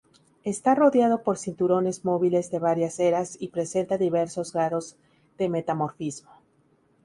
[0.43, 4.97] Está rodeado por cinturones móviles de varias eras y presenta diversos grados
[5.37, 6.31] de metamorfismo.